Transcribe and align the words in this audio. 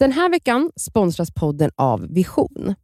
Den 0.00 0.12
här 0.12 0.30
veckan 0.30 0.70
sponsras 0.76 1.30
podden 1.34 1.70
av 1.76 2.06
Vision. 2.14 2.74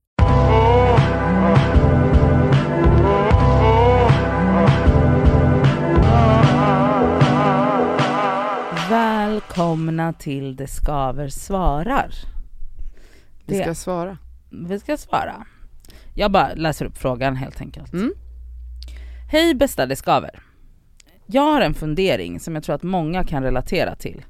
Välkomna 8.91 10.13
till 10.13 10.57
Det 10.57 10.67
skaver 10.67 11.29
svarar. 11.29 12.11
Vi 13.47 13.57
Det- 13.57 13.63
ska 13.63 13.75
svara. 13.75 14.19
Vi 14.69 14.79
ska 14.81 14.97
svara. 14.97 15.47
Jag 16.15 16.33
bara 16.33 16.55
läser 16.55 16.85
upp 16.87 16.99
frågan 16.99 17.37
helt 17.37 17.61
enkelt. 17.61 17.93
Mm. 17.93 18.13
Hej 19.31 19.55
bästa 19.55 19.87
Det 19.87 19.97
skaver. 19.97 20.43
Jag 21.27 21.43
har 21.53 21.61
en 21.61 21.75
fundering 21.75 22.41
som 22.41 22.55
jag 22.55 22.65
tror 22.65 22.75
att 22.75 22.83
många 22.83 23.25
kan 23.25 23.43
relatera 23.43 23.95
till. 23.97 24.25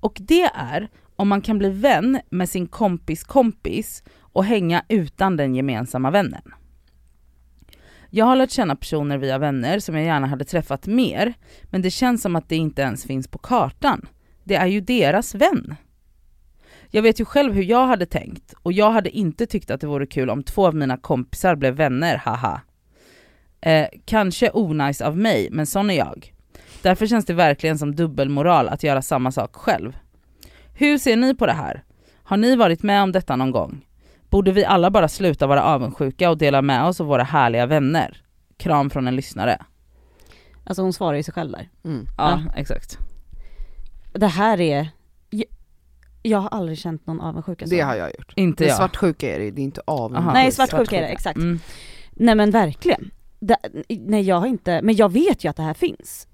Och 0.00 0.16
det 0.20 0.42
är 0.54 0.88
om 1.16 1.28
man 1.28 1.40
kan 1.40 1.58
bli 1.58 1.70
vän 1.70 2.20
med 2.30 2.48
sin 2.48 2.66
kompis 2.66 3.24
kompis 3.24 4.02
och 4.20 4.44
hänga 4.44 4.84
utan 4.88 5.36
den 5.36 5.54
gemensamma 5.54 6.10
vännen. 6.10 6.42
Jag 8.10 8.24
har 8.24 8.36
lärt 8.36 8.50
känna 8.50 8.76
personer 8.76 9.18
via 9.18 9.38
vänner 9.38 9.78
som 9.78 9.94
jag 9.94 10.04
gärna 10.04 10.26
hade 10.26 10.44
träffat 10.44 10.86
mer, 10.86 11.34
men 11.62 11.82
det 11.82 11.90
känns 11.90 12.22
som 12.22 12.36
att 12.36 12.48
det 12.48 12.56
inte 12.56 12.82
ens 12.82 13.04
finns 13.04 13.28
på 13.28 13.38
kartan. 13.38 14.08
Det 14.44 14.54
är 14.54 14.66
ju 14.66 14.80
deras 14.80 15.34
vän. 15.34 15.74
Jag 16.90 17.02
vet 17.02 17.20
ju 17.20 17.24
själv 17.24 17.54
hur 17.54 17.62
jag 17.62 17.86
hade 17.86 18.06
tänkt 18.06 18.54
och 18.62 18.72
jag 18.72 18.90
hade 18.90 19.10
inte 19.10 19.46
tyckt 19.46 19.70
att 19.70 19.80
det 19.80 19.86
vore 19.86 20.06
kul 20.06 20.30
om 20.30 20.42
två 20.42 20.66
av 20.66 20.74
mina 20.74 20.96
kompisar 20.96 21.56
blev 21.56 21.74
vänner, 21.74 22.16
haha. 22.16 22.60
Eh, 23.60 23.86
kanske 24.04 24.50
onajs 24.50 25.00
av 25.00 25.18
mig, 25.18 25.48
men 25.50 25.66
sån 25.66 25.90
är 25.90 25.94
jag. 25.94 26.32
Därför 26.82 27.06
känns 27.06 27.24
det 27.24 27.34
verkligen 27.34 27.78
som 27.78 27.96
dubbelmoral 27.96 28.68
att 28.68 28.82
göra 28.82 29.02
samma 29.02 29.32
sak 29.32 29.56
själv. 29.56 29.96
Hur 30.78 30.98
ser 30.98 31.16
ni 31.16 31.34
på 31.34 31.46
det 31.46 31.52
här? 31.52 31.84
Har 32.22 32.36
ni 32.36 32.56
varit 32.56 32.82
med 32.82 33.02
om 33.02 33.12
detta 33.12 33.36
någon 33.36 33.50
gång? 33.50 33.86
Borde 34.30 34.52
vi 34.52 34.64
alla 34.64 34.90
bara 34.90 35.08
sluta 35.08 35.46
vara 35.46 35.62
avundsjuka 35.62 36.30
och 36.30 36.38
dela 36.38 36.62
med 36.62 36.84
oss 36.84 37.00
av 37.00 37.06
våra 37.06 37.22
härliga 37.22 37.66
vänner? 37.66 38.22
Kram 38.56 38.90
från 38.90 39.06
en 39.08 39.16
lyssnare. 39.16 39.64
Alltså 40.64 40.82
hon 40.82 40.92
svarar 40.92 41.16
ju 41.16 41.22
sig 41.22 41.34
själv 41.34 41.52
där. 41.52 41.68
Mm. 41.84 42.06
Ja, 42.18 42.40
exakt. 42.56 42.98
Det 44.12 44.26
här 44.26 44.60
är, 44.60 44.88
jag, 46.22 46.38
har 46.38 46.48
aldrig 46.48 46.78
känt 46.78 47.06
någon 47.06 47.20
avundsjuka 47.20 47.66
så. 47.66 47.70
Det 47.70 47.80
har 47.80 47.94
jag 47.94 48.08
gjort. 48.08 48.32
Inte 48.36 48.64
Det 48.64 48.68
jag. 48.68 48.76
svartsjuka 48.76 49.34
är 49.34 49.38
det, 49.38 49.50
det 49.50 49.60
är 49.60 49.64
inte 49.64 49.80
avundsjuka. 49.84 50.32
Nej 50.32 50.52
svartsjuka 50.52 50.96
är 50.96 51.00
det, 51.00 51.08
exakt. 51.08 51.36
Mm. 51.36 51.60
Nej 52.12 52.34
men 52.34 52.50
verkligen. 52.50 53.10
Det, 53.40 53.56
nej 53.88 54.22
jag 54.22 54.40
har 54.40 54.46
inte, 54.46 54.82
men 54.82 54.96
jag 54.96 55.12
vet 55.12 55.44
ju 55.44 55.48
att 55.48 55.56
det 55.56 55.62
här 55.62 55.74
finns. 55.74 56.28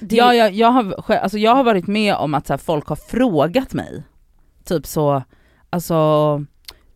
Det, 0.00 0.16
Ja, 0.16 0.34
jag, 0.34 0.52
jag, 0.52 0.68
har, 0.70 1.14
alltså 1.14 1.38
jag 1.38 1.54
har 1.54 1.64
varit 1.64 1.86
med 1.86 2.14
om 2.14 2.34
att 2.34 2.46
så 2.46 2.52
här, 2.52 2.58
folk 2.58 2.86
har 2.88 2.96
frågat 2.96 3.72
mig, 3.74 4.02
typ 4.64 4.86
så, 4.86 5.22
alltså, 5.70 5.94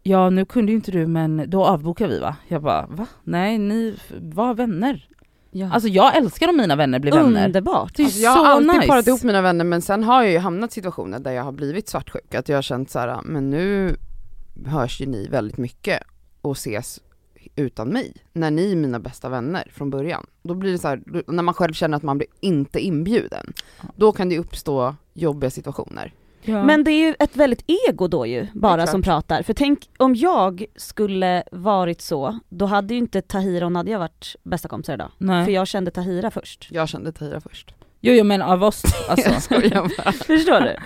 ja 0.03 0.31
nu 0.31 0.45
kunde 0.45 0.73
ju 0.73 0.77
inte 0.77 0.91
du 0.91 1.07
men 1.07 1.51
då 1.51 1.65
avbokar 1.65 2.09
vi 2.09 2.19
va? 2.19 2.37
Jag 2.49 2.63
bara, 2.63 2.87
va? 2.87 3.07
Nej 3.25 3.59
ni 3.59 3.97
var 4.21 4.55
vänner. 4.55 5.09
ja. 5.51 5.71
Alltså 5.73 5.89
jag 5.89 6.17
älskar 6.17 6.49
om 6.49 6.57
mina 6.57 6.77
vänner 6.77 6.99
blir 6.99 7.13
vänner. 7.13 7.47
Underbart. 7.47 7.97
Det 7.97 8.03
är 8.03 8.05
Alltså, 8.05 8.21
jag 8.21 8.31
har 8.31 8.47
alltid 8.47 8.69
nice. 8.75 8.87
parat 8.89 9.07
ihop 9.07 9.23
mina 9.23 9.43
vänner 9.43 9.65
men 9.65 9.83
sen 9.83 10.05
har 10.05 10.23
jag 10.23 10.33
ju 10.33 10.39
hamnat 10.39 10.71
i 10.71 10.75
situationer 10.75 11.19
där 11.19 11.33
jag 11.33 11.45
har 11.45 11.53
blivit 11.53 11.89
svartsjuk, 11.89 12.35
att 12.35 12.49
jag 12.49 12.57
har 12.57 12.63
känt 12.63 12.91
så 12.91 12.99
här, 12.99 13.21
men 13.25 13.51
nu 13.51 13.97
hörs 14.67 15.01
ju 15.01 15.07
ni 15.07 15.29
väldigt 15.29 15.59
mycket 15.59 16.03
och 16.43 16.53
ses 16.57 17.01
utan 17.59 17.89
mig, 17.89 18.13
när 18.33 18.51
ni 18.51 18.73
är 18.73 18.77
mina 18.77 18.99
bästa 18.99 19.29
vänner 19.29 19.71
från 19.73 19.91
början. 19.91 20.27
Då 20.43 20.55
blir 20.55 20.73
det 20.73 20.79
så 20.79 20.89
här, 20.89 21.03
när 21.27 21.43
man 21.43 21.55
själv 21.55 21.73
känner 21.73 21.97
att 21.97 22.03
man 22.03 22.19
blir 22.19 22.29
inte 22.41 22.81
inbjuden, 22.81 23.53
då 23.97 24.13
kan 24.13 24.29
det 24.29 24.39
uppstå 24.39 24.95
jobbiga 25.15 25.51
situationer. 25.51 26.13
Ja. 26.43 26.65
Men 26.65 26.85
det 26.85 26.91
är 26.91 27.07
ju 27.07 27.15
ett 27.19 27.37
väldigt 27.37 27.65
ego 27.89 28.09
då 28.09 28.27
ju, 28.27 28.47
bara 28.55 28.87
som 28.87 29.03
pratar. 29.03 29.43
För 29.43 29.55
tänk 29.55 29.91
om 29.97 30.15
jag 30.15 30.65
skulle 30.77 31.43
varit 31.53 32.01
så, 32.01 32.39
då 32.49 32.67
hade 32.67 32.95
ju 32.95 32.99
inte 32.99 33.23
Tahira 33.23 33.67
och 33.67 33.73
Nadja 33.73 33.99
varit 33.99 34.37
bästa 34.43 34.69
kompisar 34.69 34.95
idag. 34.95 35.11
Nej. 35.19 35.45
För 35.45 35.53
jag 35.53 35.67
kände 35.69 35.91
Tahira 35.91 36.31
först. 36.31 36.69
Jag 36.71 36.89
kände 36.89 37.13
Tahira 37.13 37.41
först. 37.41 37.75
Jo, 38.01 38.13
jo 38.15 38.25
men 38.25 38.43
av 38.43 38.65
oss, 38.65 38.83
alltså. 39.09 39.31
Jag 39.31 39.43
skojar 39.43 39.91
bara. 39.99 40.13
Förstår 40.27 40.61
du? 40.61 40.77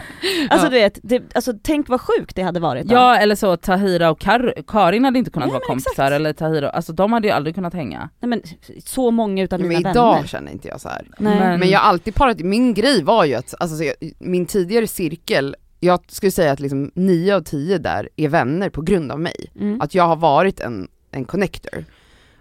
Alltså 0.51 0.67
Ja. 0.67 0.71
du 0.71 0.77
vet, 0.77 0.99
det, 1.03 1.23
alltså 1.35 1.53
tänk 1.63 1.89
vad 1.89 2.01
sjukt 2.01 2.37
det 2.37 2.43
hade 2.43 2.61
varit 2.61 2.87
då. 2.87 2.95
Ja 2.95 3.17
eller 3.17 3.35
så 3.35 3.57
Tahira 3.57 4.11
och 4.11 4.21
Kar- 4.21 4.63
Karin 4.67 5.05
hade 5.05 5.19
inte 5.19 5.31
kunnat 5.31 5.49
Ja, 5.49 5.53
vara 5.53 5.65
kompisar 5.67 5.91
exakt. 5.93 6.13
eller 6.13 6.33
Tahira, 6.33 6.71
alltså 6.71 6.93
de 6.93 7.13
hade 7.13 7.27
ju 7.29 7.33
aldrig 7.35 7.55
kunnat 7.55 7.75
hänga. 7.75 8.09
Nej 8.21 8.29
men 8.29 8.43
så 8.87 9.11
många 9.11 9.43
utav 9.43 9.61
Men 9.61 9.69
mina 9.69 9.91
idag 9.91 10.15
vänner. 10.15 10.27
känner 10.29 10.53
inte 10.53 10.69
jag 10.69 10.81
så 10.81 10.89
här. 10.89 11.07
Nej. 11.19 11.39
Men- 11.41 11.61
Men 11.61 11.69
jag 11.71 11.79
har 11.81 11.89
alltid 11.89 12.15
parat, 12.15 12.39
min 12.41 12.75
grej 12.75 13.03
var 13.03 13.25
ju 13.25 13.35
att, 13.35 13.55
alltså 13.61 13.77
så 13.77 13.85
jag, 13.85 13.95
min 14.19 14.47
tidigare 14.47 14.87
cirkel, 14.87 15.57
jag 15.81 16.01
skulle 16.09 16.33
säga 16.33 16.53
att 16.53 16.61
liksom 16.61 16.91
nio 16.95 17.37
av 17.37 17.41
tio 17.41 17.79
där 17.79 18.09
är 18.17 18.29
vänner 18.29 18.71
på 18.71 18.83
grund 18.83 19.13
av 19.13 19.21
mig. 19.21 19.53
Mm. 19.61 19.81
Att 19.81 19.95
jag 19.95 20.05
har 20.07 20.17
varit 20.17 20.61
en, 20.61 20.89
en 21.11 21.25
connector. 21.25 21.85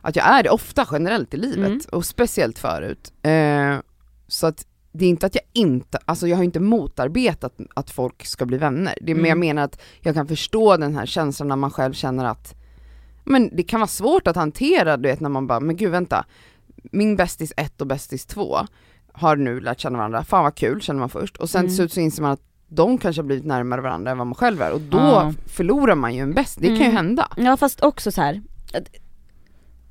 Att 0.02 0.16
jag 0.16 0.26
är 0.26 0.44
det 0.44 0.50
ofta 0.50 0.86
generellt 0.92 1.34
i 1.34 1.38
livet, 1.38 1.68
Mm. 1.68 1.82
och 1.92 2.06
speciellt 2.06 2.60
förut. 2.60 3.14
Eh, 3.24 3.76
så 4.32 4.48
att 4.48 4.66
det 4.92 5.06
är 5.06 5.10
inte 5.10 5.26
att 5.26 5.36
jag 5.36 5.44
inte, 5.54 6.00
alltså 6.06 6.28
jag 6.28 6.38
har 6.38 6.44
inte 6.44 6.60
motarbetat 6.60 7.54
att 7.74 7.90
folk 7.90 8.26
ska 8.26 8.46
bli 8.46 8.58
vänner. 8.58 8.98
Det 9.02 9.12
är 9.12 9.16
mer 9.16 9.22
jag 9.24 9.30
Mm. 9.38 9.40
menar 9.40 9.62
att 9.64 9.82
jag 10.02 10.16
kan 10.16 10.28
förstå 10.28 10.78
den 10.78 10.96
här 10.96 11.06
känslan 11.06 11.48
när 11.48 11.56
man 11.56 11.72
själv 11.72 11.94
känner 11.94 12.26
att, 12.26 12.56
men 13.24 13.50
det 13.56 13.64
kan 13.64 13.80
vara 13.80 13.88
svårt 13.88 14.28
att 14.28 14.36
hantera, 14.36 14.98
du 14.98 15.10
vet 15.10 15.20
när 15.20 15.30
man 15.30 15.48
bara, 15.48 15.60
men 15.60 15.76
gud 15.78 15.92
vänta, 15.92 16.26
min 16.92 17.16
bästis 17.16 17.54
1 17.58 17.82
och 17.82 17.88
bästis 17.88 18.26
2 18.26 18.58
har 19.14 19.36
nu 19.36 19.60
lärt 19.60 19.80
känna 19.80 19.98
varandra, 19.98 20.24
fan 20.24 20.44
vad 20.44 20.56
kul 20.56 20.82
känner 20.82 21.00
man 21.00 21.10
först, 21.10 21.38
och 21.38 21.50
sen 21.50 21.60
Mm. 21.60 21.70
till 21.70 21.76
slut 21.76 21.94
så 21.94 22.00
inser 22.00 22.22
man 22.22 22.32
att 22.32 22.42
de 22.68 22.98
kanske 22.98 23.22
har 23.22 23.28
blivit 23.28 23.46
närmare 23.46 23.82
varandra 23.82 24.12
än 24.12 24.18
vad 24.18 24.28
man 24.28 24.36
själv 24.36 24.62
är, 24.62 24.72
och 24.72 24.82
då 24.82 24.98
Ja. 24.98 25.34
förlorar 25.46 25.96
man 25.96 26.16
ju 26.16 26.22
en 26.22 26.34
bäst, 26.34 26.58
det 26.62 26.68
kan 26.68 26.76
ju 26.78 26.84
Mm. 26.84 26.96
hända. 26.96 27.28
Ja 27.38 27.58
fast 27.58 27.84
också 27.84 28.12
så 28.12 28.22
här. 28.22 28.42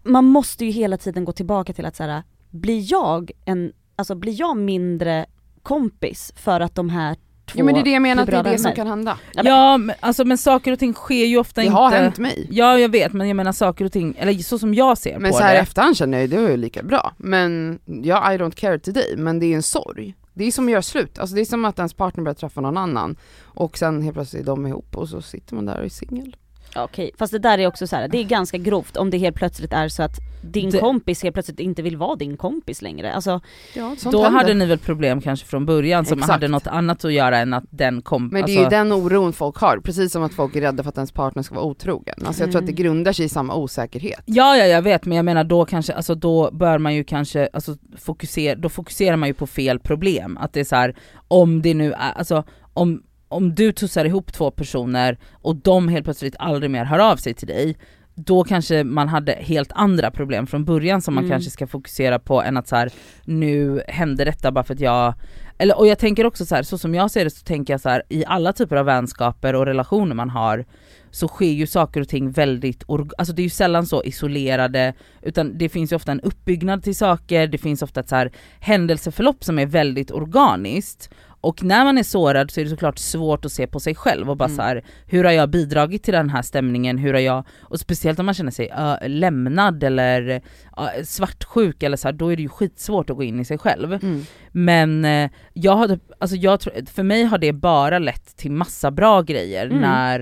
man 0.02 0.24
måste 0.24 0.64
ju 0.64 0.70
hela 0.70 0.96
tiden 0.96 1.24
gå 1.24 1.32
tillbaka 1.32 1.72
till 1.72 1.84
att 1.86 1.96
så 1.96 2.02
här, 2.02 2.22
blir 2.50 2.92
jag 2.92 3.30
en, 3.44 3.72
alltså 4.00 4.14
blir 4.14 4.40
jag 4.40 4.56
mindre 4.56 5.26
kompis 5.62 6.32
för 6.36 6.60
att 6.60 6.74
de 6.74 6.90
här 6.90 7.14
två 7.14 7.58
Ja 7.58 7.64
men 7.64 7.74
det 7.74 7.80
är 7.80 7.84
det 7.84 7.90
jag 7.90 8.02
menar, 8.02 8.22
att 8.22 8.30
det 8.30 8.36
är 8.36 8.42
det 8.42 8.58
som 8.58 8.72
kan 8.72 8.86
hända. 8.86 9.18
Ja, 9.32 9.42
men- 9.42 9.52
Ja 9.52 9.76
men, 9.78 9.96
alltså, 10.00 10.24
men 10.24 10.38
saker 10.38 10.72
och 10.72 10.78
ting 10.78 10.94
sker 10.94 11.24
ju 11.26 11.38
ofta 11.38 11.60
Det 11.60 11.64
inte... 11.66 11.76
har 11.76 11.90
hänt 11.90 12.18
mig. 12.18 12.46
Ja 12.50 12.78
jag 12.78 12.88
vet 12.88 13.12
men 13.12 13.28
jag 13.28 13.36
menar 13.36 13.52
saker 13.52 13.84
och 13.84 13.92
ting, 13.92 14.14
eller 14.18 14.32
så 14.34 14.58
som 14.58 14.74
jag 14.74 14.98
ser 14.98 15.18
Men 15.18 15.30
på 15.30 15.36
så 15.36 15.42
här 15.42 15.52
i 15.52 15.56
det. 15.56 15.60
efterhand 15.62 15.96
känner 15.96 16.18
jag, 16.20 16.30
det 16.30 16.36
var 16.36 16.48
ju 16.50 16.56
lika 16.56 16.82
bra. 16.82 17.12
Men, 17.16 17.78
ja 17.84 18.32
I 18.34 18.38
don't 18.38 18.54
care 18.54 18.78
today, 18.78 19.14
men 19.16 19.38
det 19.38 19.46
är 19.46 19.56
en 19.56 19.62
sorg. 19.62 20.14
Det 20.34 20.44
är 20.44 20.50
som 20.52 20.64
att 20.66 20.70
göra 20.70 20.82
slut, 20.82 21.18
alltså 21.18 21.34
det 21.36 21.40
är 21.40 21.44
som 21.44 21.64
att 21.64 21.78
ens 21.78 21.94
partner 21.94 22.24
börjar 22.24 22.34
träffa 22.34 22.60
någon 22.60 22.76
annan 22.76 23.16
och 23.42 23.78
sen 23.78 24.02
helt 24.02 24.14
plötsligt 24.14 24.42
är 24.42 24.46
de 24.46 24.66
ihop 24.66 24.96
och 24.96 25.08
så 25.08 25.22
sitter 25.22 25.54
man 25.54 25.66
där 25.66 25.78
och 25.78 25.84
är 25.84 25.88
singel. 25.88 26.36
Okej, 26.76 27.10
fast 27.18 27.32
det 27.32 27.38
där 27.38 27.58
är 27.58 27.66
också 27.66 27.86
så 27.86 27.96
här, 27.96 28.08
det 28.08 28.18
är 28.18 28.24
ganska 28.24 28.58
grovt 28.58 28.96
om 28.96 29.10
det 29.10 29.18
helt 29.18 29.36
plötsligt 29.36 29.72
är 29.72 29.88
så 29.88 30.02
att 30.02 30.16
din 30.42 30.70
Det- 30.70 30.78
kompis 30.78 31.22
helt 31.22 31.34
plötsligt 31.34 31.60
inte 31.60 31.82
vill 31.82 31.96
vara 31.96 32.16
din 32.16 32.36
kompis 32.36 32.82
längre. 32.82 33.12
Alltså, 33.12 33.40
Ja, 33.74 33.96
Då 34.04 34.22
händer. 34.22 34.30
hade 34.38 34.54
ni 34.54 34.66
väl 34.66 34.78
problem 34.78 35.20
kanske 35.20 35.46
från 35.46 35.66
början 35.66 36.04
som 36.04 36.18
Exakt. 36.18 36.32
hade 36.32 36.48
något 36.48 36.66
annat 36.66 37.04
att 37.04 37.12
göra 37.12 37.38
än 37.38 37.54
att 37.54 37.64
den 37.70 38.02
kom... 38.02 38.22
Men 38.28 38.32
det 38.32 38.42
alltså, 38.42 38.58
är 38.58 38.62
ju 38.64 38.68
den 38.70 38.92
oron 38.92 39.32
folk 39.32 39.56
har, 39.56 39.78
precis 39.78 40.12
som 40.12 40.22
att 40.22 40.34
folk 40.34 40.56
är 40.56 40.60
rädda 40.60 40.82
för 40.82 40.88
att 40.90 40.96
ens 40.96 41.12
partner 41.12 41.42
ska 41.42 41.54
vara 41.54 41.64
otrogen. 41.64 42.14
Alltså 42.26 42.42
jag 42.42 42.50
tror 42.52 42.60
att 42.62 42.66
det 42.66 42.72
Mm. 42.72 42.82
grundar 42.82 43.12
sig 43.12 43.24
i 43.24 43.28
samma 43.28 43.54
osäkerhet. 43.54 44.22
Ja, 44.24 44.56
ja 44.56 44.64
jag 44.66 44.82
vet 44.82 45.04
men 45.04 45.16
jag 45.16 45.24
menar 45.24 45.44
då 45.44 45.64
kanske, 45.64 45.92
alltså 45.94 46.14
då 46.14 46.50
bör 46.52 46.78
man 46.78 46.94
ju 46.94 47.04
kanske, 47.04 47.48
alltså 47.52 47.76
fokusera, 47.98 48.54
då 48.54 48.68
fokuserar 48.68 49.16
man 49.16 49.28
ju 49.28 49.34
på 49.34 49.46
fel 49.46 49.78
problem. 49.78 50.36
Att 50.40 50.52
det 50.52 50.60
är 50.60 50.64
så 50.64 50.76
här, 50.76 50.96
om 51.28 51.62
det 51.62 51.74
nu 51.74 51.92
är, 51.92 52.12
alltså 52.12 52.44
om, 52.74 53.02
om 53.30 53.54
du 53.54 53.72
tussar 53.72 54.04
ihop 54.04 54.32
två 54.32 54.50
personer 54.50 55.18
och 55.32 55.56
de 55.56 55.88
helt 55.88 56.04
plötsligt 56.04 56.36
aldrig 56.38 56.70
mer 56.70 56.84
hör 56.84 56.98
av 56.98 57.16
sig 57.16 57.34
till 57.34 57.48
dig, 57.48 57.76
då 58.14 58.44
kanske 58.44 58.84
man 58.84 59.08
hade 59.08 59.32
helt 59.32 59.72
andra 59.74 60.10
problem 60.10 60.46
från 60.46 60.64
början 60.64 61.02
som 61.02 61.14
man 61.14 61.24
Mm. 61.24 61.30
kanske 61.30 61.50
ska 61.50 61.66
fokusera 61.66 62.18
på 62.18 62.42
än 62.42 62.56
att 62.56 62.68
så 62.68 62.76
här, 62.76 62.90
nu 63.24 63.82
hände 63.88 64.24
detta 64.24 64.52
bara 64.52 64.64
för 64.64 64.74
att 64.74 64.80
jag 64.80 65.14
eller, 65.58 65.78
och 65.78 65.86
jag 65.86 65.98
tänker 65.98 66.26
också 66.26 66.46
så 66.46 66.54
här, 66.54 66.62
så 66.62 66.78
som 66.78 66.94
jag 66.94 67.10
ser 67.10 67.24
det 67.24 67.30
så 67.30 67.44
tänker 67.44 67.72
jag 67.72 67.80
så 67.80 67.88
här, 67.88 68.02
i 68.08 68.24
alla 68.26 68.52
typer 68.52 68.76
av 68.76 68.86
vänskaper 68.86 69.54
och 69.54 69.66
relationer 69.66 70.14
man 70.14 70.30
har 70.30 70.64
så 71.10 71.28
sker 71.28 71.50
ju 71.52 71.66
saker 71.66 72.00
och 72.00 72.08
ting 72.08 72.30
väldigt, 72.30 72.84
alltså 73.18 73.34
det 73.34 73.42
är 73.42 73.44
ju 73.44 73.50
sällan 73.50 73.86
så 73.86 74.02
isolerade, 74.04 74.94
utan 75.22 75.58
det 75.58 75.68
finns 75.68 75.92
ju 75.92 75.96
ofta 75.96 76.12
en 76.12 76.20
uppbyggnad 76.20 76.82
till 76.82 76.96
saker, 76.96 77.46
det 77.46 77.58
finns 77.58 77.82
ofta 77.82 78.00
ett 78.00 78.08
så 78.08 78.16
här 78.16 78.32
händelseförlopp 78.60 79.44
som 79.44 79.58
är 79.58 79.66
väldigt 79.66 80.10
organiskt. 80.10 81.10
Och 81.42 81.62
när 81.64 81.84
man 81.84 81.98
är 81.98 82.02
sårad 82.02 82.50
så 82.50 82.60
är 82.60 82.64
det 82.64 82.70
såklart 82.70 82.98
svårt 82.98 83.44
att 83.44 83.52
se 83.52 83.66
på 83.66 83.80
sig 83.80 83.94
själv 83.94 84.30
och 84.30 84.36
bara 84.36 84.44
Mm. 84.44 84.56
så 84.56 84.62
här, 84.62 84.84
hur 85.06 85.24
har 85.24 85.32
jag 85.32 85.50
bidragit 85.50 86.02
till 86.02 86.14
den 86.14 86.30
här 86.30 86.42
stämningen, 86.42 86.98
hur 86.98 87.12
har 87.14 87.20
jag, 87.20 87.44
och 87.62 87.80
speciellt 87.80 88.18
om 88.18 88.26
man 88.26 88.34
känner 88.34 88.50
sig 88.50 88.70
ö, 88.76 89.08
lämnad 89.08 89.84
eller 89.84 90.30
ö, 90.76 91.04
svartsjuk 91.04 91.82
eller 91.82 91.96
så 91.96 92.08
här, 92.08 92.12
då 92.12 92.32
är 92.32 92.36
det 92.36 92.42
ju 92.42 92.48
skitsvårt 92.48 93.10
att 93.10 93.16
gå 93.16 93.22
in 93.22 93.40
i 93.40 93.44
sig 93.44 93.58
själv. 93.58 93.92
Mm. 93.92 94.22
Men 94.52 95.04
eh, 95.04 95.30
jag 95.52 95.76
hade, 95.76 95.98
alltså 96.18 96.36
jag 96.36 96.62
för 96.94 97.02
mig 97.02 97.24
har 97.24 97.38
det 97.38 97.52
bara 97.52 97.98
lett 97.98 98.36
till 98.36 98.50
massa 98.52 98.90
bra 98.90 99.22
grejer 99.22 99.66
Mm. 99.66 99.78
när, 99.80 100.20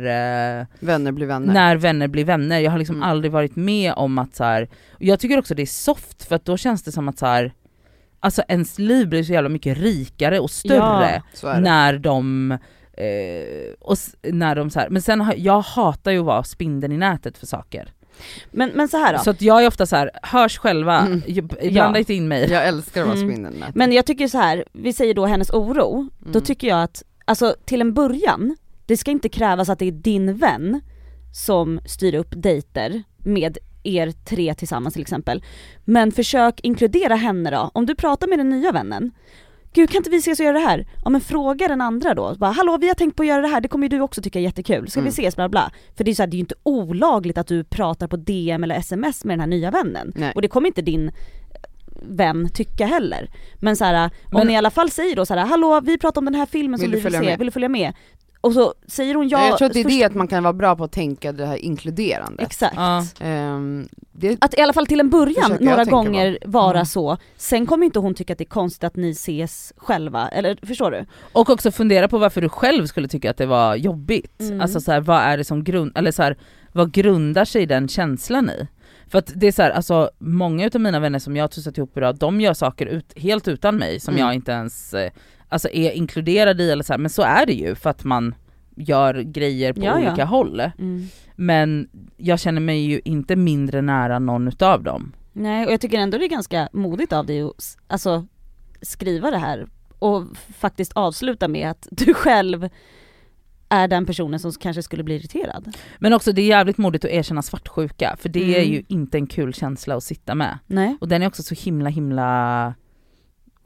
eh, 0.61 0.67
Vänner 0.81 1.12
blir 1.12 1.26
vänner. 1.26 1.55
när 1.55 1.76
vänner 1.76 2.09
blir 2.09 2.25
vänner. 2.25 2.59
Jag 2.59 2.70
har 2.70 2.79
liksom 2.79 2.97
Mm. 2.97 3.09
aldrig 3.09 3.32
varit 3.32 3.56
med 3.56 3.93
om 3.97 4.19
att 4.19 4.35
så 4.37 4.44
här, 4.44 4.62
och 4.93 5.03
jag 5.03 5.20
tycker 5.20 5.38
också 5.38 5.55
det 5.55 5.62
är 5.62 5.67
soft 5.67 6.25
för 6.25 6.37
att 6.37 6.44
då 6.44 6.56
känns 6.56 6.82
det 6.82 6.93
som 6.93 7.09
att 7.09 7.19
så 7.19 7.26
alltså 8.20 8.43
ens 8.49 8.79
liv 8.79 9.09
blir 9.09 9.23
så 9.23 9.32
jävla 9.32 9.49
mycket 9.49 9.79
rikare 9.79 10.41
och 10.41 10.50
större 10.50 11.23
Ja, 11.43 11.59
när 11.61 11.99
de 11.99 12.59
Eh, 13.00 13.73
och 13.81 13.97
när 14.23 14.55
de 14.56 14.70
så 14.70 14.81
här, 14.81 14.88
men 14.91 15.03
sen 15.03 15.32
jag 15.37 15.61
hatar 15.61 16.11
ju 16.11 16.19
att 16.19 16.25
vara 16.25 16.43
spindeln 16.43 16.93
i 16.93 16.97
nätet 16.97 17.38
för 17.38 17.47
saker. 17.47 17.93
Men, 18.50 18.70
men 18.75 18.88
så 18.88 18.97
här 18.97 19.12
då. 19.12 19.19
Så 19.19 19.31
att 19.31 19.43
jag 19.43 19.62
är 19.62 19.67
ofta 19.69 19.87
så 19.87 19.97
här, 19.97 20.11
hörs 20.23 20.59
själva, 20.59 20.99
Mm. 21.00 21.23
blanda 21.73 21.99
inte 21.99 22.15
in 22.15 22.29
mig. 22.29 22.50
Jag 22.50 22.67
älskar 22.69 23.00
att 23.00 23.06
vara 23.06 23.17
Mm. 23.19 23.29
spindeln 23.31 23.56
i 23.56 23.59
nätet. 23.61 23.75
Men 23.75 23.93
jag 23.93 24.06
tycker 24.06 24.29
så 24.29 24.38
här, 24.38 24.65
vi 24.73 24.93
säger 24.93 25.15
då 25.15 25.26
hennes 25.26 25.50
oro, 25.50 26.09
då 26.19 26.29
Mm. 26.31 26.43
tycker 26.43 26.69
jag 26.69 26.82
att, 26.82 27.03
alltså 27.25 27.55
till 27.65 27.81
en 27.81 27.94
början, 27.94 28.56
det 28.87 28.97
ska 28.97 29.11
inte 29.11 29.29
krävas 29.29 29.69
att 29.69 29.79
det 29.79 29.87
är 29.88 29.93
din 29.93 30.37
vän 30.37 30.81
som 31.35 31.81
styr 31.87 32.15
upp 32.15 32.32
dejter 32.37 33.03
med 33.19 33.59
er 33.83 34.11
tre 34.25 34.55
tillsammans 34.55 34.95
till 34.95 35.03
exempel. 35.03 35.45
Men 35.85 36.13
försök 36.13 36.61
inkludera 36.63 37.15
henne 37.15 37.51
då, 37.51 37.71
om 37.75 37.87
du 37.87 37.95
pratar 37.95 38.27
med 38.29 38.39
den 38.39 38.49
nya 38.51 38.73
vännen, 38.73 39.11
Gud 39.73 39.91
kan 39.91 39.97
inte 39.99 40.11
vi 40.11 40.17
ses 40.17 40.41
och 40.41 40.45
göra 40.47 40.59
det 40.59 40.65
här? 40.65 40.87
Ja 41.05 41.11
men 41.11 41.21
fråga 41.21 41.69
den 41.69 41.81
andra 41.81 42.15
då, 42.15 42.35
bara, 42.39 42.51
hallå 42.51 42.77
vi 42.81 42.89
har 42.89 42.95
tänkt 42.95 43.17
på 43.17 43.23
att 43.23 43.27
göra 43.29 43.43
det 43.43 43.49
här, 43.49 43.61
det 43.61 43.69
kommer 43.69 43.85
ju 43.85 43.89
du 43.89 44.01
också 44.01 44.23
tycka 44.23 44.39
är 44.39 44.43
jättekul, 44.43 44.91
ska 44.91 45.01
vi 45.01 45.05
Mm. 45.05 45.09
ses 45.09 45.37
bla 45.37 45.49
bla? 45.49 45.73
För 45.97 46.05
det 46.05 46.11
är, 46.11 46.15
så 46.15 46.23
här, 46.23 46.27
det 46.27 46.35
är 46.35 46.39
ju 46.39 46.41
inte 46.41 46.55
olagligt 46.63 47.39
att 47.39 47.47
du 47.47 47.65
pratar 47.65 48.09
på 48.09 48.17
DM 48.17 48.65
eller 48.65 48.75
sms 48.75 49.25
med 49.25 49.33
den 49.33 49.41
här 49.41 49.47
nya 49.47 49.71
vännen. 49.71 50.13
Nej. 50.17 50.33
Och 50.35 50.43
det 50.43 50.49
kommer 50.49 50.67
inte 50.69 50.83
din 50.83 51.11
vän 52.03 52.49
tycka 52.55 52.87
heller. 52.87 53.31
Men 53.55 53.77
så 53.77 53.85
här, 53.85 54.05
om 54.05 54.11
Men- 54.33 54.47
ni 54.47 54.53
i 54.53 54.57
alla 54.57 54.71
fall 54.71 54.91
säger 54.91 55.17
då 55.17 55.27
så 55.27 55.35
här, 55.35 55.47
hallå 55.47 55.81
vi 55.81 55.99
pratar 55.99 56.21
om 56.21 56.25
den 56.25 56.35
här 56.35 56.47
filmen 56.47 56.79
som 56.79 56.91
vi 56.91 57.01
vill 57.01 57.13
se, 57.13 57.21
med?" 57.21 57.39
vill 57.39 57.47
du 57.47 57.51
följa 57.51 57.69
med? 57.69 57.93
Och 58.40 58.52
så 58.52 58.75
säger 58.87 59.14
hon 59.14 59.29
ja. 59.29 59.38
Ja, 59.40 59.49
jag 59.49 59.58
tror 59.58 59.67
att 59.67 59.73
det 59.75 59.81
är 59.81 59.85
först- 59.85 59.99
det 59.99 60.05
att 60.05 60.14
man 60.14 60.29
kan 60.29 60.43
vara 60.43 60.52
bra 60.52 60.76
på 60.76 60.85
att 60.85 60.93
tänka 60.93 61.32
det 61.32 61.46
här 61.46 61.56
inkluderande. 61.56 62.43
Exakt. 62.43 62.75
Ja. 62.76 63.05
Ehm, 63.20 63.88
det, 64.12 64.37
Att 64.40 64.58
i 64.58 64.61
alla 64.61 64.73
fall 64.73 64.87
till 64.87 65.00
en 65.00 65.11
början, 65.11 65.56
några 65.61 65.85
gånger 65.85 66.38
vara 66.46 66.70
Mm. 66.79 66.87
så, 66.87 67.17
sen 67.37 67.67
kommer 67.67 67.87
inte 67.87 67.99
hon 67.99 68.14
tycka 68.14 68.32
att 68.32 68.38
det 68.38 68.44
är 68.44 68.49
konstigt 68.49 68.85
att 68.85 68.96
ni 68.96 69.11
ses 69.11 69.73
själva, 69.76 70.29
eller 70.29 70.58
förstår 70.67 70.90
du? 70.90 71.05
Och 71.32 71.50
också 71.50 71.70
fundera 71.70 72.08
på 72.08 72.19
varför 72.19 72.40
du 72.40 72.49
själv 72.49 72.87
skulle 72.87 73.08
tycka 73.08 73.31
att 73.31 73.37
det 73.37 73.46
var 73.46 73.76
jobbigt. 73.76 74.41
Mm. 74.41 74.61
Alltså 74.61 74.81
så 74.81 74.93
här, 74.93 75.00
vad 75.00 75.20
är 75.23 75.37
det 75.37 75.44
som 75.44 75.64
grund, 75.64 75.93
eller 75.94 76.11
så 76.12 76.23
här, 76.23 76.37
vad 76.73 76.93
grundar 76.93 77.44
sig 77.44 77.67
den 77.67 77.88
känslan 77.88 78.50
i? 78.50 78.67
För 79.11 79.19
att 79.19 79.32
det 79.34 79.46
är 79.46 79.52
så 79.52 79.62
här, 79.62 79.70
alltså 79.70 80.11
många 80.19 80.67
utav 80.67 80.81
mina 80.81 81.00
vänner 81.00 81.19
som 81.19 81.37
jag 81.37 81.43
har 81.43 81.49
tussat 81.49 81.79
ihop 81.79 81.96
idag, 81.96 82.17
de 82.17 82.41
gör 82.41 82.55
saker 82.55 82.87
ut, 82.87 83.12
helt 83.19 83.49
utan 83.49 83.76
mig 83.76 84.00
som 84.00 84.14
Mm. 84.14 84.26
jag 84.26 84.34
inte 84.34 84.52
ens 84.52 84.94
eh, 84.94 85.11
alltså 85.49 85.69
är 85.73 85.91
inkluderad 85.91 86.61
i 86.61 86.71
eller 86.71 86.83
så 86.85 86.93
här, 86.93 86.99
men 86.99 87.11
så 87.11 87.23
är 87.23 87.47
det 87.47 87.53
ju 87.53 87.75
för 87.75 87.91
att 87.91 88.05
man 88.05 88.35
gör 88.77 89.15
grejer 89.21 89.73
på 89.73 89.81
Ja, 89.85 90.00
ja. 90.00 90.06
olika 90.09 90.25
håll. 90.25 90.62
Men 91.37 91.89
jag 92.17 92.41
känner 92.41 92.61
mig 92.61 92.79
ju 92.87 93.00
inte 93.05 93.37
mindre 93.37 93.83
nära 93.83 94.19
någon 94.19 94.49
utav 94.49 94.83
dem. 94.83 95.12
Nej 95.33 95.67
och 95.67 95.73
jag 95.73 95.81
tycker 95.81 95.99
ändå 95.99 96.19
det 96.19 96.25
är 96.25 96.29
ganska 96.29 96.69
modigt 96.73 97.12
av 97.12 97.27
dig 97.27 97.41
att 97.43 97.77
alltså, 97.87 98.27
skriva 98.83 99.31
det 99.31 99.39
här 99.39 99.67
och 99.99 100.25
faktiskt 100.59 100.93
avsluta 100.93 101.49
med 101.49 101.71
att 101.71 101.89
du 101.91 102.15
själv 102.15 102.69
är 103.69 103.89
den 103.89 104.06
personen 104.06 104.41
som 104.41 104.53
kanske 104.53 104.83
skulle 104.83 105.03
bli 105.05 105.15
irriterad. 105.15 105.77
Men 105.99 106.12
också 106.12 106.33
det 106.33 106.43
är 106.43 106.47
jävligt 106.47 106.79
modigt 106.79 107.05
att 107.05 107.11
erkänna 107.11 107.43
svartsjuka, 107.43 108.17
för 108.21 108.29
det 108.29 108.55
är 108.56 108.62
Mm. 108.62 108.73
ju 108.75 108.83
inte 108.89 109.19
en 109.19 109.27
kul 109.27 109.55
känsla 109.55 109.94
att 109.97 110.05
sitta 110.05 110.35
med. 110.35 110.59
Nej. 110.67 110.97
Och 111.01 111.09
den 111.09 111.23
är 111.23 111.27
också 111.27 111.43
så 111.43 111.55
himla 111.55 111.91
himla 111.91 112.75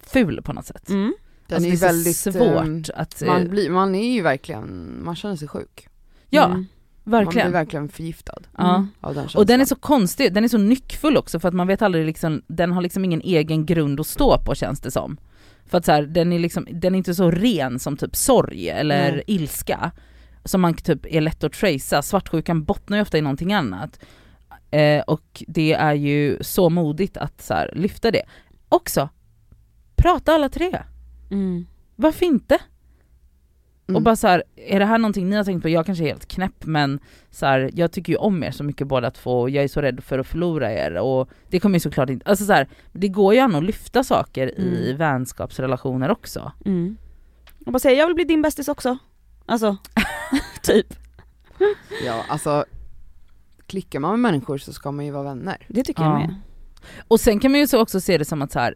ful 0.07 0.43
på 0.43 0.53
något 0.53 0.67
sätt. 0.67 0.89
Mm. 0.89 1.15
Den 1.47 1.57
alltså 1.57 1.69
är 1.69 1.71
det 1.71 1.77
är 1.87 1.93
väldigt, 1.93 2.17
svårt 2.17 2.97
att... 2.97 3.23
eh, 3.23 3.29
man, 3.29 3.49
blir, 3.49 3.71
man 3.71 3.95
är 3.95 4.13
ju 4.13 4.23
verkligen, 4.23 4.99
man 5.05 5.17
känner 5.17 5.37
sig 5.37 5.49
sjuk. 5.49 5.89
ja, 6.31 6.45
Mm. 6.47 6.67
Man 7.05 7.25
verkligen. 7.25 7.47
blir 7.47 7.59
verkligen 7.61 7.89
förgiftad 7.89 8.39
Ja. 8.59 8.75
Mm. 8.75 8.89
av 9.01 9.15
den 9.15 9.23
känslan. 9.25 9.41
Och 9.41 9.47
den 9.47 9.61
är 9.61 9.65
så 9.65 9.77
konstig, 9.77 10.35
den 10.35 10.45
är 10.45 10.49
så 10.49 10.59
nyckfull 10.59 11.17
också 11.17 11.41
för 11.41 11.49
att 11.49 11.55
man 11.55 11.67
vet 11.67 11.83
aldrig 11.83 12.07
liksom, 12.07 12.43
den 12.47 12.73
har 12.73 12.83
liksom 12.83 13.05
ingen 13.05 13.21
egen 13.21 13.67
grund 13.67 14.01
att 14.01 14.07
stå 14.07 14.39
på 14.39 14.55
känns 14.55 14.81
det 14.81 14.91
som. 14.91 15.17
För 15.67 15.79
att 15.79 15.85
så 15.85 15.93
här, 15.93 16.03
den 16.03 16.33
är 16.33 16.39
liksom, 16.39 16.67
den 16.71 16.95
är 16.95 16.99
inte 16.99 17.15
så 17.15 17.31
ren 17.31 17.79
som 17.79 17.97
typ 17.97 18.17
sorg 18.17 18.69
eller 18.69 19.13
Nej. 19.13 19.23
ilska. 19.27 19.93
Som 20.45 20.61
man 20.61 20.75
typ 20.75 21.07
är 21.07 21.21
lätt 21.21 21.45
att 21.45 21.53
tracea, 21.53 22.03
svartsjukan 22.03 22.65
bottnar 22.65 22.97
ju 22.99 23.03
ofta 23.03 23.19
i 23.19 23.21
någonting 23.21 23.53
annat. 23.53 24.01
Eh, 24.71 25.01
och 25.03 25.43
det 25.47 25.73
är 25.73 25.95
ju 25.95 26.39
så 26.41 26.71
modigt 26.71 27.17
att 27.17 27.43
så 27.43 27.55
här, 27.55 27.73
lyfta 27.77 28.11
det. 28.11 28.23
Också, 28.69 29.09
prata 29.97 30.33
alla 30.35 30.49
tre. 30.49 30.83
Mm. 31.33 31.67
Varför 31.97 32.27
inte? 32.27 32.59
Mm. 33.87 33.97
Och 33.97 34.03
bara 34.03 34.17
så 34.17 34.27
här, 34.29 34.43
är 34.57 34.79
det 34.79 34.87
här 34.87 34.99
någonting 34.99 35.29
ni 35.29 35.37
har 35.37 35.45
tänkt 35.45 35.63
på? 35.63 35.69
Jag 35.69 35.87
kanske 35.87 36.05
är 36.05 36.09
helt 36.09 36.27
knäpp 36.27 36.65
men 36.67 37.01
så 37.31 37.47
här, 37.47 37.71
jag 37.75 37.93
tycker 37.93 38.13
ju 38.13 38.17
om 38.17 38.43
er 38.45 38.51
så 38.51 38.65
mycket 38.65 38.87
båda 38.87 39.11
två 39.11 39.41
och 39.41 39.51
jag 39.51 39.65
är 39.65 39.69
så 39.69 39.81
rädd 39.81 40.05
för 40.05 40.19
att 40.19 40.27
förlora 40.27 40.73
er 40.73 40.95
och 40.99 41.29
det 41.49 41.61
kommer 41.61 41.77
ju 41.77 41.81
såklart 41.81 42.11
inte, 42.11 42.29
alltså 42.31 42.45
så 42.45 42.53
här, 42.53 42.69
det 42.93 43.09
går 43.09 43.35
ju 43.35 43.41
an 43.41 43.55
att 43.55 43.65
lyfta 43.65 44.05
saker 44.05 44.59
i 44.61 44.83
Mm. 44.87 44.97
vänskapsrelationer 44.99 46.11
också. 46.11 46.53
Mm. 46.65 46.97
Och 47.67 47.73
bara 47.73 47.79
säga 47.79 47.99
jag 47.99 48.07
vill 48.07 48.15
bli 48.15 48.25
din 48.25 48.43
bästis 48.43 48.69
också. 48.69 48.99
Alltså, 49.47 49.77
typ. 50.63 50.87
Ja, 52.07 52.25
alltså 52.29 52.65
klickar 53.67 54.01
man 54.01 54.11
med 54.11 54.21
människor 54.33 54.59
så 54.59 54.73
ska 54.73 54.93
man 54.93 55.05
ju 55.07 55.11
vara 55.11 55.23
vänner. 55.23 55.67
Det 55.69 55.83
tycker 55.85 56.03
Ja. 56.03 56.11
jag 56.21 56.29
med. 56.29 56.35
Och 57.09 57.21
sen 57.21 57.41
kan 57.41 57.51
man 57.51 57.61
ju 57.61 57.67
så 57.67 57.81
också 57.81 58.01
se 58.01 58.19
det 58.19 58.25
som 58.25 58.43
att 58.43 58.53
så 58.53 58.59
här, 58.59 58.75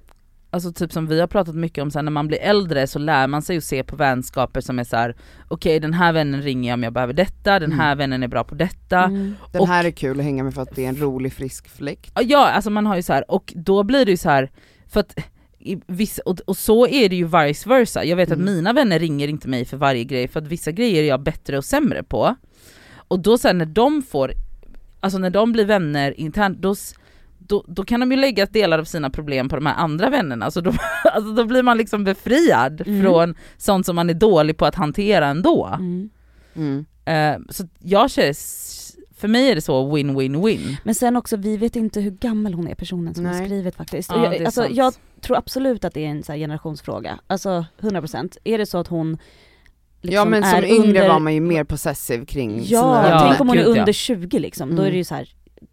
alltså 0.51 0.73
typ 0.73 0.93
som 0.93 1.07
vi 1.07 1.21
har 1.21 1.27
pratat 1.27 1.55
mycket 1.55 1.83
om, 1.83 1.91
så 1.91 1.99
här, 1.99 2.03
när 2.03 2.11
man 2.13 2.27
blir 2.27 2.39
äldre 2.39 2.87
så 2.87 2.99
lär 2.99 3.27
man 3.27 3.43
sig 3.43 3.57
att 3.57 3.65
se 3.65 3.83
på 3.85 3.97
vänskaper 3.97 4.61
som 4.61 4.79
är 4.79 4.85
så 4.85 4.97
här: 4.97 5.17
okej 5.49 5.81
den 5.81 5.93
här 5.95 6.13
vännen 6.13 6.43
ringer 6.43 6.71
jag 6.71 6.75
om 6.77 6.83
jag 6.83 6.93
behöver 6.93 7.13
detta, 7.13 7.59
den 7.59 7.73
här 7.73 7.87
Mm. 7.93 7.99
vännen 7.99 8.23
är 8.23 8.29
bra 8.29 8.45
på 8.45 8.55
detta. 8.55 8.99
Mm. 9.05 9.35
Den 9.53 9.61
Och- 9.61 9.69
här 9.69 9.85
är 9.85 9.91
kul 9.91 10.19
att 10.19 10.25
hänga 10.25 10.45
med 10.45 10.55
för 10.55 10.63
att 10.63 10.77
det 10.77 10.85
är 10.85 10.89
en 10.89 10.97
rolig 11.01 11.33
frisk 11.33 11.69
fläkt. 11.69 12.13
Ja 12.21 12.47
alltså 12.51 12.71
man 12.71 12.87
har 12.87 12.97
ju 12.97 13.03
så 13.03 13.13
här 13.13 13.31
och 13.31 13.53
då 13.57 13.83
blir 13.83 14.05
det 14.05 14.11
ju 14.11 14.17
så 14.17 14.29
här 14.31 14.51
för 14.89 15.01
att 15.01 15.15
i 15.59 15.81
vissa, 15.87 16.23
och, 16.27 16.41
och 16.47 16.57
så 16.57 16.87
är 16.87 17.09
det 17.09 17.17
ju 17.17 17.25
vice 17.25 17.69
versa. 17.69 18.05
Jag 18.05 18.17
vet 18.17 18.29
Mm. 18.31 18.41
att 18.41 18.55
mina 18.55 18.73
vänner 18.73 18.99
ringer 18.99 19.29
inte 19.29 19.49
mig 19.49 19.65
för 19.65 19.77
varje 19.77 20.05
grej 20.05 20.29
för 20.29 20.41
att 20.41 20.47
vissa 20.47 20.71
grejer 20.73 21.03
är 21.03 21.09
jag 21.09 21.23
bättre 21.23 21.59
och 21.59 21.65
sämre 21.65 22.03
på. 22.03 22.37
Och 23.09 23.21
då 23.21 23.39
sen 23.39 23.59
när 23.59 23.67
de 23.67 24.03
får, 24.03 24.33
alltså 25.01 25.19
när 25.19 25.31
de 25.31 25.53
blir 25.53 25.65
vänner 25.65 26.21
internt, 26.21 26.59
då, 26.59 26.75
då, 27.49 27.65
då 27.69 27.85
kan 27.85 28.01
de 28.01 28.11
ju 28.13 28.17
lägga 28.19 28.47
delar 28.47 28.79
av 28.79 28.85
sina 28.85 29.11
problem 29.11 29.49
på 29.49 29.57
de 29.57 29.67
här 29.67 29.75
andra 29.75 30.11
vännerna, 30.11 30.51
så 30.51 30.61
då, 30.61 30.73
alltså 31.05 31.33
då 31.33 31.45
blir 31.45 31.63
man 31.63 31.79
liksom 31.79 32.05
befriad 32.05 32.83
Mm. 32.87 33.03
från 33.03 33.35
sånt 33.57 33.87
som 33.87 33.97
man 33.97 34.11
är 34.11 34.15
dålig 34.15 34.57
på 34.57 34.67
att 34.67 34.75
hantera 34.75 35.27
ändå. 35.27 35.67
Mm. 35.75 36.11
Mm. 36.57 36.87
Eh, 37.05 37.47
så 37.51 37.65
jag 37.79 38.11
känner, 38.11 38.35
för 39.21 39.29
mig 39.29 39.51
är 39.51 39.55
det 39.55 39.61
så 39.61 39.97
win-win-win. 39.97 40.77
Men 40.85 40.95
sen 40.95 41.17
också, 41.17 41.37
vi 41.37 41.57
vet 41.57 41.77
inte 41.77 42.01
hur 42.01 42.11
gammal 42.11 42.55
hon 42.55 42.69
är 42.69 42.75
personen 42.75 43.15
som 43.15 43.25
har 43.27 43.45
skrivit 43.45 43.77
faktiskt. 43.77 44.11
Ja, 44.11 44.35
jag, 44.35 44.45
alltså, 44.45 44.67
jag 44.69 44.95
tror 45.21 45.37
absolut 45.37 45.85
att 45.85 45.95
det 45.95 46.05
är 46.05 46.09
en 46.09 46.23
så 46.23 46.33
här 46.33 46.39
generationsfråga. 46.39 47.19
Alltså 47.27 47.65
100%. 47.81 48.37
Är 48.45 48.59
det 48.59 48.67
så 48.67 48.79
att 48.79 48.89
hon 48.89 49.19
liksom 50.03 50.15
ja 50.15 50.25
men 50.25 50.43
som 50.43 50.55
är 50.59 50.65
yngre 50.65 50.87
under... 50.89 51.09
var 51.09 51.19
man 51.19 51.35
ju 51.35 51.41
mer 51.41 51.65
possessiv 51.65 52.25
kring 52.27 52.59
Ja, 52.59 52.63
sina 52.65 53.09
Ja, 53.11 53.27
tänk 53.29 53.41
om 53.41 53.49
hon 53.49 53.59
är 53.59 53.65
under 53.65 53.93
20 53.93 54.39
liksom. 54.39 54.69
Då 54.69 54.83
är 54.83 54.87
Mm. 54.87 54.93
det 54.93 54.97
ju 54.99 55.05
så 55.05 55.15
här, 55.15 55.29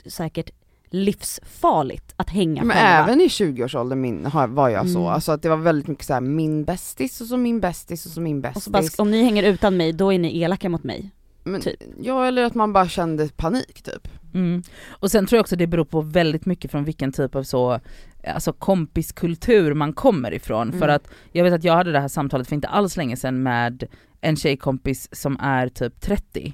säkert 0.06 0.50
livsfarligt 0.94 2.14
att 2.16 2.30
hänga 2.30 2.64
Men 2.64 2.78
själva. 2.78 2.90
även 3.04 3.22
i 3.22 3.28
20-årsåldern 3.28 4.02
min, 4.02 4.26
har- 4.26 4.48
var 4.48 4.70
jag 4.70 4.90
så, 4.90 5.00
Mm. 5.00 5.14
alltså 5.14 5.32
att 5.32 5.42
det 5.42 5.50
var 5.50 5.58
väldigt 5.58 5.88
mycket 5.88 6.06
så 6.06 6.14
här: 6.14 6.22
min 6.22 6.66
bästis 6.66 7.22
och 7.22 7.28
så 7.28 7.38
min 7.38 7.60
bästis 7.60 8.06
och 8.06 8.12
så 8.12 8.22
min 8.22 8.36
och 8.38 8.42
bästis. 8.42 8.64
så 8.64 8.72
bara, 8.72 8.84
om 8.98 9.12
ni 9.12 9.24
hänger 9.24 9.44
utan 9.44 9.78
mig, 9.78 9.94
då 9.94 10.14
är 10.14 10.20
ni 10.20 10.42
elaka 10.42 10.70
mot 10.70 10.84
mig. 10.84 11.10
Men, 11.44 11.62
typ. 11.62 11.76
Ja 12.02 12.26
eller 12.28 12.44
att 12.44 12.56
man 12.56 12.74
bara 12.74 12.88
kände 12.88 13.30
panik 13.36 13.82
typ. 13.84 14.08
Mm. 14.34 14.64
Och 14.90 15.12
sen 15.12 15.26
tror 15.26 15.38
jag 15.38 15.42
också 15.44 15.56
det 15.56 15.68
beror 15.68 15.86
på 15.86 16.02
väldigt 16.02 16.46
mycket 16.46 16.72
från 16.72 16.84
vilken 16.84 17.12
typ 17.12 17.36
av 17.36 17.44
så, 17.44 17.80
alltså 18.28 18.54
kompiskultur 18.54 19.74
man 19.74 19.94
kommer 19.94 20.34
ifrån. 20.34 20.68
Mm. 20.68 20.80
För 20.80 20.88
att 20.88 21.08
jag 21.32 21.44
vet 21.44 21.54
att 21.54 21.64
jag 21.64 21.74
hade 21.76 21.92
det 21.92 22.00
här 22.00 22.08
samtalet 22.08 22.48
för 22.48 22.56
inte 22.56 22.68
alls 22.68 22.98
länge 22.98 23.18
sedan 23.18 23.44
med 23.44 23.84
en 24.22 24.36
tjejkompis 24.36 25.10
som 25.12 25.38
är 25.40 25.68
typ 25.70 26.02
30. 26.02 26.54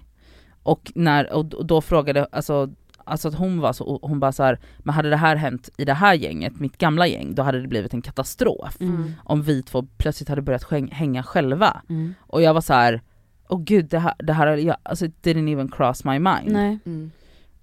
Och, 0.64 0.92
när, 0.96 1.34
och 1.34 1.54
och 1.54 1.66
då 1.66 1.82
frågade, 1.82 2.26
alltså, 2.32 2.70
alltså 3.10 3.28
att 3.28 3.36
hon 3.36 3.60
var 3.60 3.74
så, 3.74 4.00
hon 4.02 4.20
bara 4.20 4.32
så 4.32 4.44
här, 4.44 4.60
men 4.80 4.96
hade 4.96 5.10
det 5.10 5.18
här 5.18 5.36
hänt 5.36 5.70
i 5.78 5.86
det 5.86 5.94
här 5.94 6.14
gänget, 6.14 6.60
mitt 6.60 6.78
gamla 6.78 7.08
gäng, 7.08 7.36
då 7.36 7.44
hade 7.44 7.62
det 7.62 7.68
blivit 7.68 7.94
en 7.94 8.02
katastrof. 8.02 8.78
Mm. 8.82 9.14
Om 9.24 9.42
vi 9.42 9.64
två 9.64 9.88
plötsligt 9.98 10.30
hade 10.30 10.42
börjat 10.42 10.72
hänga 10.92 11.24
själva. 11.24 11.82
Mm. 11.90 12.14
Och 12.20 12.42
jag 12.42 12.54
var 12.54 12.62
så 12.62 12.74
här, 12.74 13.02
åh 13.50 13.62
gud 13.64 13.86
det 13.86 14.00
här, 14.00 14.14
det 14.20 14.34
här 14.34 14.48
jag, 14.58 14.78
alltså 14.84 15.06
it 15.06 15.16
didn't 15.26 15.54
even 15.54 15.72
cross 15.72 16.04
my 16.04 16.20
mind. 16.20 16.52
Nej. 16.52 16.80
Mm. 16.86 17.12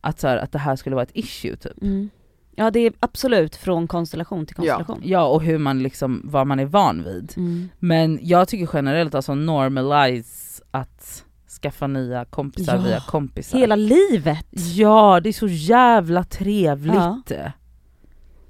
Att, 0.01 0.21
så 0.21 0.29
här, 0.29 0.37
att 0.37 0.53
det 0.53 0.59
här 0.59 0.77
skulle 0.77 0.97
vara 0.97 1.03
ett 1.03 1.17
issue 1.17 1.57
typ. 1.57 1.83
Mm. 1.83 2.11
Ja 2.59 2.71
det 2.71 2.81
är 2.81 2.93
absolut 3.01 3.57
från 3.57 3.89
konstellation 3.89 4.47
till 4.47 4.57
Ja. 4.59 4.77
konstellation. 4.77 5.11
Ja 5.11 5.27
och 5.27 5.43
hur 5.43 5.59
man 5.59 5.83
liksom, 5.83 6.21
vad 6.25 6.47
man 6.47 6.59
är 6.59 6.65
van 6.65 7.05
vid. 7.05 7.35
Mm. 7.37 7.69
Men 7.79 8.19
jag 8.23 8.49
tycker 8.49 8.69
generellt 8.73 9.15
alltså 9.15 9.35
normalize 9.35 10.63
att 10.71 11.25
skaffa 11.63 11.87
nya 11.87 12.25
kompisar 12.25 12.75
Ja, 12.77 12.83
via 12.83 13.01
kompisar. 13.01 13.59
Hela 13.59 13.77
livet! 13.77 14.47
Ja 14.75 15.21
det 15.23 15.29
är 15.29 15.33
så 15.33 15.49
jävla 15.49 16.25
trevligt. 16.25 17.33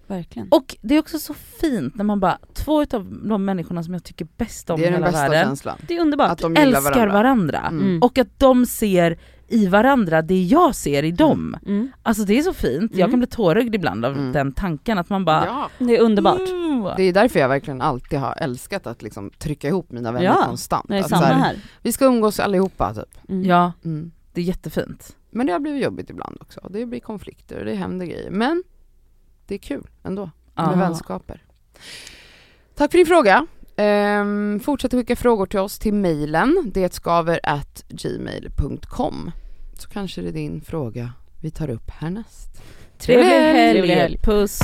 Verkligen. 0.06 0.48
Och 0.48 0.76
det 0.80 0.94
är 0.94 0.98
också 0.98 1.18
så 1.18 1.34
fint 1.34 1.94
när 1.94 2.04
man 2.04 2.20
bara, 2.20 2.38
två 2.54 2.82
utav 2.82 3.28
de 3.28 3.44
människorna 3.44 3.82
som 3.82 3.92
jag 3.92 4.04
tycker 4.04 4.26
bäst 4.36 4.70
om 4.70 4.80
Det 4.80 4.84
i 4.84 4.86
är 4.86 4.92
den 4.92 5.02
hela 5.02 5.06
bästa 5.06 5.28
världen 5.28 5.46
känslan. 5.46 5.78
Det 5.86 5.96
är 5.96 6.00
underbart. 6.00 6.30
Att 6.30 6.38
de 6.38 6.56
älskar 6.56 7.06
varandra. 7.06 7.58
Mm. 7.58 7.84
Mm. 7.86 8.02
Och 8.02 8.18
att 8.18 8.38
de 8.38 8.66
ser 8.66 9.18
i 9.48 9.66
varandra 9.66 10.22
det 10.22 10.42
jag 10.42 10.74
ser 10.74 11.02
i 11.02 11.10
dem. 11.10 11.56
Mm. 11.66 11.88
Alltså 12.02 12.24
det 12.24 12.38
är 12.38 12.42
så 12.42 12.52
fint, 12.52 12.92
jag 12.92 13.00
Mm. 13.00 13.10
kan 13.10 13.18
bli 13.20 13.26
tårögd 13.26 13.74
ibland 13.74 14.04
av 14.04 14.12
Mm. 14.12 14.32
den 14.32 14.52
tanken 14.52 14.98
att 14.98 15.08
man 15.10 15.24
bara 15.24 15.46
Ja. 15.46 15.68
Det 15.78 15.96
är 15.96 16.00
underbart. 16.00 16.40
"Mm." 16.48 16.88
Det 16.96 17.02
är 17.02 17.12
därför 17.12 17.40
jag 17.40 17.48
verkligen 17.48 17.80
alltid 17.80 18.18
har 18.18 18.34
älskat 18.38 18.86
att 18.86 19.02
liksom 19.02 19.30
trycka 19.30 19.68
ihop 19.68 19.90
mina 19.92 20.12
vänner 20.12 20.26
Ja, 20.26 20.42
konstant. 20.46 20.88
Det 20.88 20.96
är 20.98 21.02
samma 21.02 21.22
här, 21.26 21.34
här. 21.34 21.56
Vi 21.82 21.92
ska 21.92 22.04
umgås 22.04 22.40
allihopa 22.40 22.94
typ. 22.94 23.18
Mm. 23.28 23.44
Ja, 23.44 23.72
Mm. 23.84 24.12
det 24.32 24.40
är 24.40 24.44
jättefint. 24.44 25.16
Men 25.30 25.46
det 25.46 25.52
har 25.52 25.60
blivit 25.60 25.84
jobbigt 25.84 26.10
ibland 26.10 26.38
också. 26.40 26.60
Det 26.70 26.86
blir 26.86 27.00
konflikter 27.00 27.58
och 27.58 27.64
det 27.64 27.74
händer 27.74 28.06
grejer. 28.06 28.30
Men 28.30 28.62
det 29.46 29.54
är 29.54 29.58
kul 29.58 29.86
ändå 30.04 30.30
med 30.54 30.66
Ja. 30.68 30.74
vänskaper. 30.76 31.42
Tack 32.74 32.90
för 32.90 32.98
din 32.98 33.06
fråga. 33.06 33.46
Um, 33.78 34.60
fortsätt 34.60 34.92
skicka 34.92 35.16
frågor 35.16 35.46
till 35.46 35.58
oss 35.60 35.78
till 35.78 35.94
mejlen 35.94 36.70
detskaver@gmail.com 36.74 39.30
så 39.78 39.88
kanske 39.88 40.20
det 40.20 40.28
är 40.28 40.32
din 40.32 40.60
fråga 40.60 41.12
vi 41.42 41.50
tar 41.50 41.70
upp 41.70 41.90
härnäst. 41.90 42.62
Trevlig 42.98 43.26
helg, 43.26 43.72
Trevlig 43.72 43.94
helg. 43.94 44.18
puss! 44.22 44.60